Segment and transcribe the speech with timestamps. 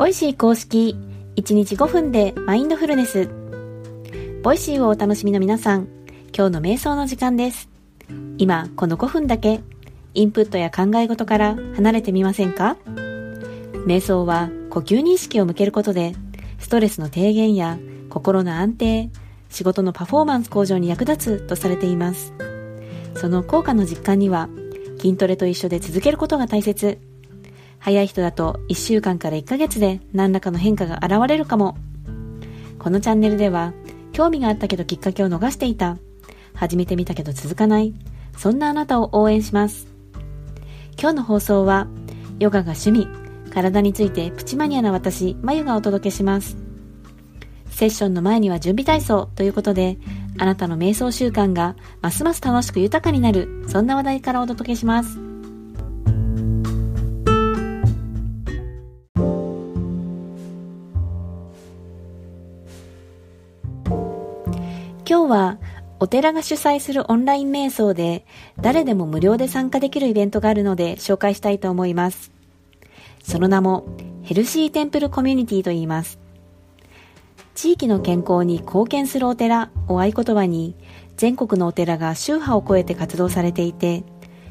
[0.00, 0.96] Voicy 公式
[1.36, 3.28] 1日5分でマインドフルネス。
[4.42, 5.88] Voicy をお楽しみの皆さん、
[6.34, 7.68] 今日の瞑想の時間です。
[8.38, 9.60] 今、この5分だけ、
[10.14, 12.78] インプットや考え事から離れてみませんか？
[13.86, 16.14] 瞑想は呼吸に意識を向けることで、
[16.58, 19.10] ストレスの低減や心の安定、
[19.50, 22.32] 仕事のパフォーマンス向上に役立つとされています。
[23.16, 24.48] その効果の実感には、
[24.96, 26.98] 筋トレと一緒で続けることが大切。
[27.80, 31.76] 早い人だと1週間から1ヶ月で何らかの変化が現れるかも。
[32.78, 33.72] このチャンネルでは、
[34.12, 35.96] 興味があったけどきっかけを逃していた。
[36.54, 37.94] 始めてみたけど続かない。
[38.36, 39.88] そんなあなたを応援します。
[41.00, 41.88] 今日の放送は、
[42.38, 43.08] ヨガが趣味、
[43.50, 46.58] 体についてプチマニアな私、まゆがお届けします。
[47.70, 49.96] セッションの前には準備体操ということで、
[50.38, 55.29] あなたの瞑想習慣がますます楽しく豊かになる、そんな話題からお届けします。
[65.10, 65.58] 今日は
[65.98, 68.24] お寺が主催するオンライン瞑想で
[68.60, 72.30] 誰でも無料で参加できるイベントがあるので紹介したいと思います。
[73.24, 73.88] その名も
[74.22, 76.20] ヘルシーテンプルコミュニティと言います。
[77.56, 80.76] 地域の健康に貢献するお寺を合言葉に
[81.16, 84.04] 全国のお寺が宗派を超えて活動されていて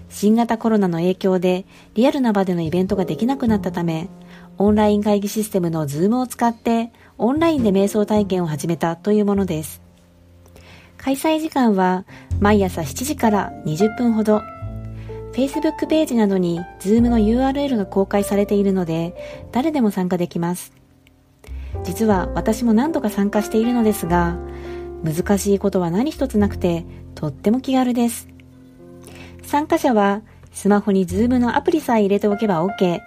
[0.09, 4.09] 新型コロナの影響でリアルな場でのイベントができなくなったため
[4.57, 9.88] オンライン会議システムの Zoom を使ってオンラインで瞑想体験を始めたというものです。
[11.09, 12.05] 開催時間は
[12.39, 14.43] 毎朝7時から20分ほど。
[15.33, 19.15] Facebook ページなどに Zoom の URL が公開されているので、
[19.51, 20.71] 誰でも参加できます。
[21.83, 24.37] 実は私も何度か参加しているのですが、
[25.03, 28.27] 難しいことは何一つなくて、とっても気軽です。
[29.41, 30.21] 参加者は
[30.51, 32.99] スマホに Zoom のアプリさえ入れておけば OK。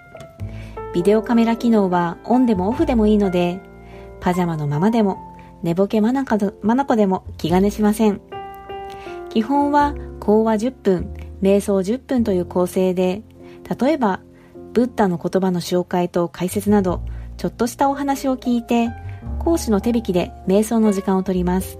[0.92, 3.61] ビデオカメラ機能はオンでもオフでもいいので、
[4.18, 5.31] パジャマのままでも
[5.62, 8.20] 寝ぼけまなこでも気兼ねしません。
[9.28, 13.23] 基本は講話10分、瞑想10分という構成で、
[13.80, 14.20] 例えば、
[14.73, 17.02] ブッダの言葉の紹介と解説など、
[17.36, 18.90] ちょっとしたお話を聞いて、
[19.39, 21.79] 講師の手引きで瞑想の時間をとります。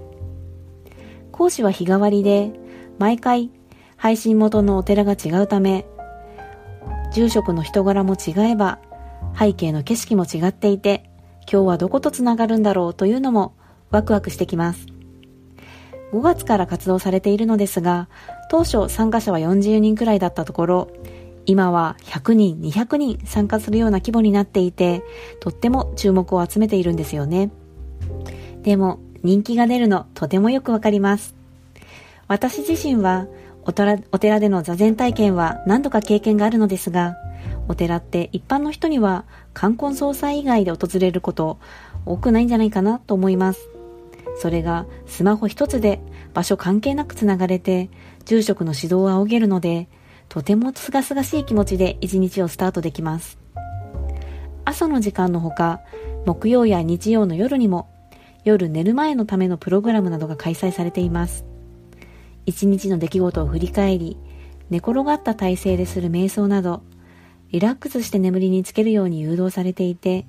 [1.31, 2.51] 講師は日替わりで、
[2.99, 3.51] 毎回
[3.97, 5.85] 配信元のお寺が違うため、
[7.13, 8.79] 住職の人柄も違えば、
[9.37, 11.09] 背景の景色も違っていて、
[11.51, 13.53] 今日はどことつながるんだろうというのも
[13.93, 14.87] ワクワクしてきます。
[16.11, 18.09] 5月から活動されているのですが、
[18.49, 20.89] 当初参加者は40人くらいだったところ、
[21.45, 25.03] 今は100人、200人参加するような規模になっていて、
[25.39, 27.51] とっても注目を集めているんですよね。
[28.63, 31.35] でも、人気が出るのとてもよくわかります。
[32.27, 33.27] 私自身は
[33.65, 37.15] お寺での座禅体験は何度か経験があるのですが、
[37.67, 41.59] お寺って一般の人には冠婚葬祭以外で訪れること
[42.05, 43.72] 多くないんじゃないかなと思います。
[44.35, 46.01] それがスマホ一つで
[46.33, 47.89] 場所関係なくつながれて、
[48.25, 49.87] 住職の指導を仰げるので、
[50.29, 53.37] とてもすがすがしい気持ちで一日をスタートできます。
[54.65, 55.81] 朝の時間のほか、
[56.25, 57.89] 木曜や日曜の夜にも、
[58.43, 61.45] 夜寝る前のためのプログラムなどが開催されています。
[62.45, 64.17] 一日の出来事を振り返り、
[64.69, 66.81] 寝転がった体勢でする瞑想など、
[67.51, 70.25] リラックスして眠りにつけるように誘導されていて、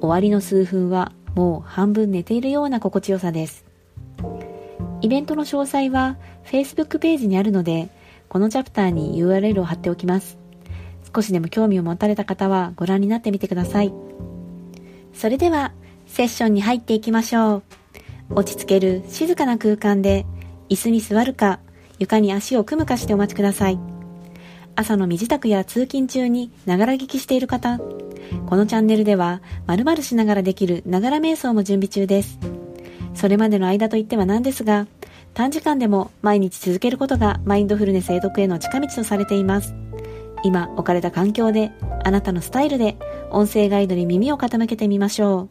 [0.00, 3.64] 終わりの数分はもう半分寝ているような心地よさです。
[5.00, 7.88] イベントの詳細は Facebook ページにあるので、
[8.28, 10.38] このチャプターに URL を貼っておきます。
[11.14, 13.92] 少しでも興味を持たれた方はご覧になってみてください。
[15.12, 15.72] それでは、
[16.06, 17.62] セッションに入っていきましょう。
[18.30, 20.26] 落ち着ける静かな空間で、
[20.68, 21.60] 椅子に座るか、
[21.98, 23.78] 床に足を組むかしてお待ちください。
[24.74, 27.78] 朝の身支度や通勤中にながら聞きしている方、
[28.46, 32.38] このチャンネルでは、〇〇しながらできるながら瞑想も準備中です。
[33.14, 34.86] それまでの間といってはなんですが、
[35.34, 39.74] 短時間でも毎日続けることがマインドフルネス永得への近道とされています。
[40.44, 41.72] 今置かれた環境で、
[42.04, 42.96] あなたのスタイルで、
[43.30, 45.48] 音声ガイドに耳を傾けてみましょう。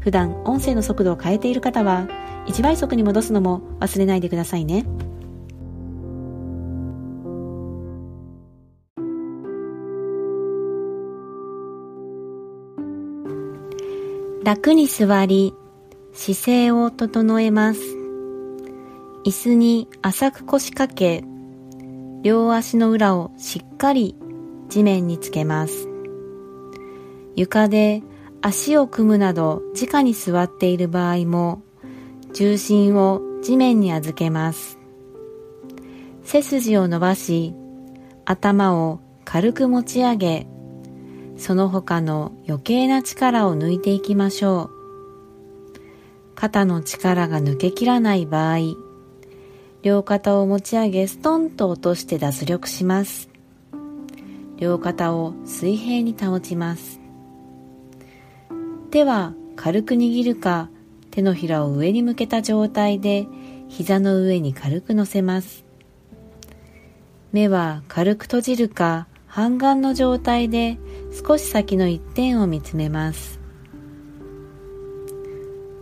[0.00, 2.06] 普段音声の速度を変えている方は、
[2.46, 4.86] 1倍速に戻すのも忘れないでくださいね。
[14.46, 15.54] 楽に座り、
[16.12, 17.80] 姿勢を整えます。
[19.24, 21.24] 椅子に浅く腰掛け、
[22.22, 24.14] 両足の裏をしっかり
[24.68, 25.88] 地面につけます。
[27.34, 28.04] 床で
[28.40, 31.60] 足を組むなど直に座っている場合も
[32.32, 34.78] 重心を地面に預けます。
[36.22, 37.52] 背筋を伸ばし
[38.24, 40.46] 頭を軽く持ち上げ
[41.36, 44.76] その他の余計な力を抜いていきましょう。
[46.34, 48.58] 肩の力が抜けきらない場合
[49.82, 53.30] 両肩を持ち上げストンと落として脱力します。
[54.56, 57.00] 両肩を水平に保ちます。
[58.90, 60.70] 手は軽く握るか
[61.10, 63.26] 手のひらを上に向けた状態で
[63.68, 65.64] 膝の上に軽く乗せます。
[67.32, 70.78] 目は軽く閉じるか半眼の状態で
[71.24, 73.40] 少し先の一点を見つめます。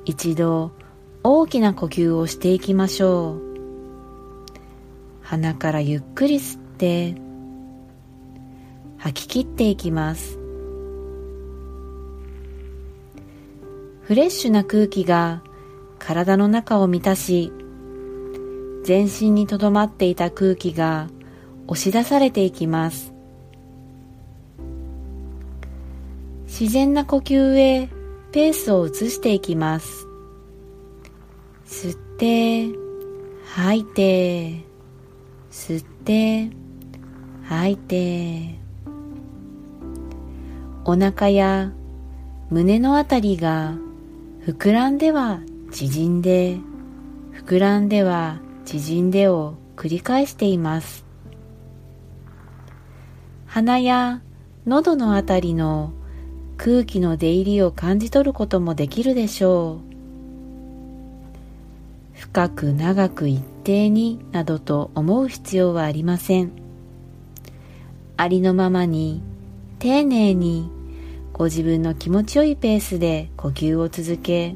[0.04, 0.70] 一度
[1.24, 3.42] 大きな呼吸をしていきましょう。
[5.22, 7.16] 鼻からゆっくり吸って
[8.98, 10.38] 吐き切っていきます。
[14.02, 15.42] フレッシュな空気が
[15.98, 17.50] 体の中を満たし
[18.84, 21.08] 全身にとどまっていた空気が
[21.66, 23.13] 押し出されていきます。
[26.56, 27.88] 自然な呼吸へ
[28.30, 30.06] ペースを移していきます。
[31.66, 32.68] 吸って
[33.44, 34.64] 吐いて
[35.50, 36.50] 吸って
[37.42, 38.60] 吐いて。
[40.84, 41.72] お腹や
[42.50, 43.74] 胸のあたりが
[44.46, 45.40] 膨らんでは
[45.72, 46.58] 縮んで
[47.32, 51.04] 膨らんでは縮んでを繰り返しています。
[53.44, 54.22] 鼻や
[54.66, 55.92] 喉のあたりの
[56.56, 59.94] 空気の出入りを感じ取ることもできるでしょう。
[62.18, 66.52] 深く長く一定になどと思う必要はありません。
[68.16, 69.20] ありのままに
[69.78, 70.70] 丁寧に
[71.32, 74.54] ご自分の気持ちよいペースで呼吸を続け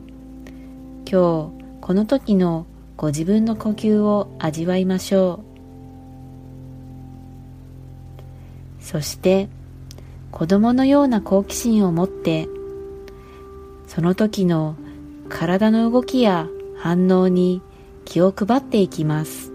[1.11, 2.67] 今日この時の
[2.97, 5.41] ご自分の呼吸を味わいましょ
[8.81, 8.85] う。
[8.85, 9.49] そして
[10.31, 12.49] 子供のような好奇心を持って
[13.87, 14.77] その時の
[15.29, 16.47] 体の動きや
[16.77, 17.63] 反応に
[18.05, 19.53] 気を配っていきます。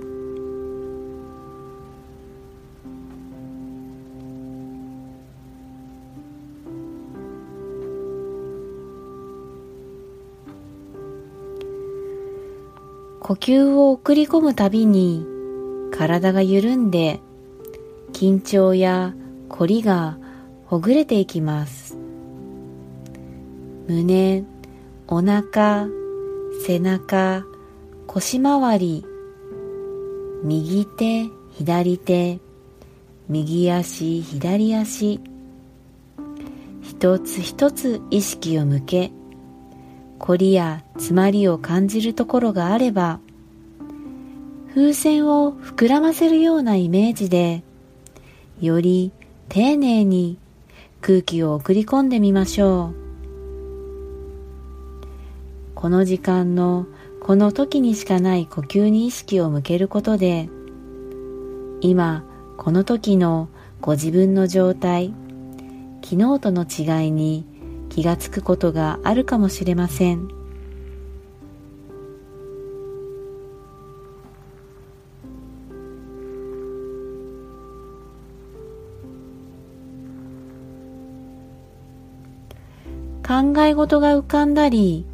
[13.24, 15.26] 呼吸を送り込むたびに
[15.92, 17.22] 体が緩んで
[18.12, 19.14] 緊張や
[19.48, 20.18] 凝りが
[20.74, 21.96] ほぐれていきます。
[23.88, 24.44] 胸
[25.08, 25.86] お腹
[26.66, 27.46] 背中
[28.08, 29.06] 腰回り
[30.44, 32.40] 右手左手
[33.30, 35.20] 右足左足。
[36.82, 39.12] 一つ一つ意識を向け
[40.18, 43.20] 凝りや詰まりを感じるところがあれば
[44.74, 47.62] 風船を膨らませるようなイメージで
[48.60, 49.12] より
[49.50, 50.40] 丁寧に
[51.06, 52.96] 空気を送り込んでみましょう。
[55.76, 56.88] この時間の
[57.20, 60.48] この時にしかない呼吸に意識を向けることで
[61.82, 62.24] 今
[62.56, 63.50] この時の
[63.82, 65.14] ご自分の状態
[66.02, 67.46] 昨日との違いに
[67.90, 70.43] 気がつくことがあるかもしれません。
[83.34, 85.08] 考え事が浮かんだり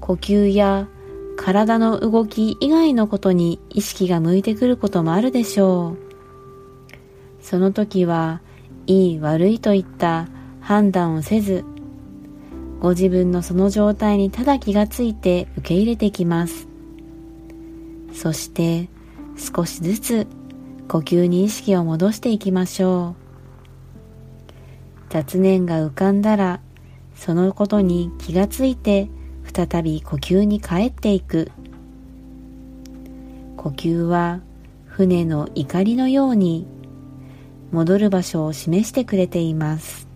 [0.00, 0.88] 呼吸や
[1.36, 5.98] 体の動き以外のことに意識が向いてくることもあるでしょう。
[7.42, 8.40] その時は
[8.86, 10.26] いい悪いといった
[10.62, 11.66] 判断をせず
[12.80, 16.68] ご自分のその状態にただ気がついて受け入れてきます。
[18.14, 18.88] そして
[19.36, 20.26] 少しずつ
[20.88, 23.22] 呼吸に意識を戻していきましょう。
[25.10, 26.60] 雑念が浮かんだら
[27.16, 29.08] そのことに気がついて
[29.52, 31.50] 再び呼吸に帰っていく。
[33.56, 34.40] 呼吸は
[34.84, 36.66] 船の怒りのように
[37.72, 40.06] 戻る場所を示してくれています。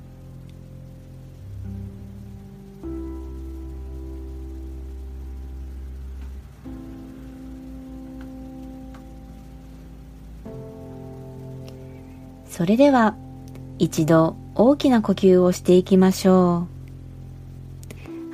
[12.46, 13.16] それでは
[13.78, 16.79] 一度大きな呼吸をしていきましょう。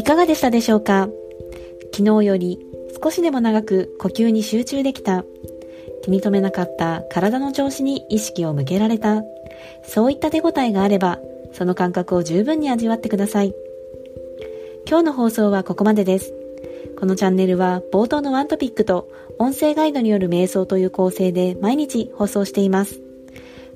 [0.00, 1.10] いかがでしたでしょうか？
[1.94, 2.58] 昨日より
[3.02, 5.26] 少しでも長く呼吸に集中できた。
[6.02, 9.22] 気に留めなかった体の調子に意識を向けられた。
[9.82, 11.18] そういった手応えがあれば、
[11.52, 13.54] その感覚を十分に味わってください。
[14.88, 16.32] 今日の放送はここまでです。
[16.98, 19.06] このチャンネルは冒頭のワントピックと
[19.38, 23.02] 音声ガイドによる瞑想という構成で毎日放送しています。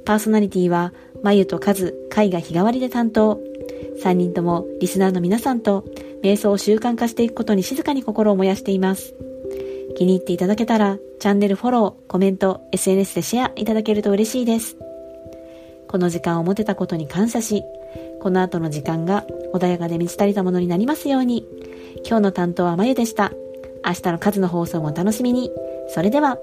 [0.06, 3.38] パーソナリティは、まゆとかず、かいが日替わりで担当。
[4.02, 5.84] 3人ともリスナーの皆さんと
[6.24, 9.14] 瞑想を習慣化していくことに静かに心を燃やしています。
[9.96, 14.78] 気に入っていただけたら、チャンネルフォロー、コメント、SNS でシェアいただけると嬉しいです。
[15.86, 17.62] この時間を持てたことに感謝し、
[18.22, 21.46] この後の時間が穏やかで満ち足りたものになりますように。
[22.06, 23.30] 今日の担当はまゆでした。
[23.84, 25.52] 明日の数の放送もお楽しみに。
[25.88, 26.38] それでは。